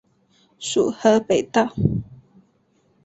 [0.57, 1.75] 属河北道。